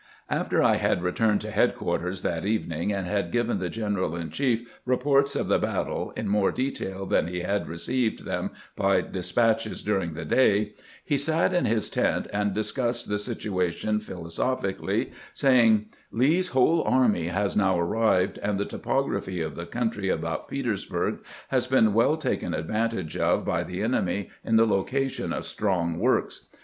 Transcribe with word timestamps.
After 0.31 0.63
I 0.63 0.77
had 0.77 1.03
returned 1.03 1.41
to 1.41 1.51
headquarters 1.51 2.23
that 2.23 2.43
evening, 2.43 2.91
and 2.91 3.05
had 3.05 3.31
given 3.31 3.59
the 3.59 3.69
general 3.69 4.15
in 4.15 4.31
chief 4.31 4.67
reports 4.83 5.35
of 5.35 5.47
the 5.47 5.59
battle 5.59 6.09
in 6.15 6.27
more 6.27 6.51
detail 6.51 7.05
than 7.05 7.27
he 7.27 7.41
had 7.41 7.67
received 7.69 8.25
them 8.25 8.49
by 8.75 9.01
despatches 9.01 9.83
during 9.83 10.15
the 10.15 10.25
day, 10.25 10.73
he 11.05 11.19
sat 11.19 11.53
in 11.53 11.65
his 11.65 11.87
tent 11.87 12.25
and 12.33 12.55
discussed 12.55 13.09
the 13.09 13.19
sit 13.19 13.41
uation 13.41 14.01
philosophically, 14.01 15.11
saying:" 15.35 15.85
Lee's 16.11 16.47
whole 16.47 16.81
army 16.81 17.27
has 17.27 17.55
now 17.55 17.79
arrived, 17.79 18.39
and 18.39 18.57
the 18.59 18.65
topography 18.65 19.39
of 19.39 19.55
the 19.55 19.67
country 19.67 20.09
about 20.09 20.47
Petersburg 20.47 21.19
has 21.49 21.67
been 21.67 21.93
well 21.93 22.17
taken 22.17 22.55
advantage 22.55 23.15
of 23.17 23.45
by 23.45 23.63
the 23.63 23.83
enemy 23.83 24.31
in 24.43 24.55
the 24.55 24.65
location 24.65 25.31
of 25.31 25.45
strong 25.45 25.99
works. 25.99 26.47